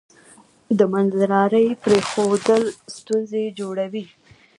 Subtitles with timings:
[0.77, 2.63] د منځلارۍ پریښودل
[2.97, 4.05] ستونزې جوړوي.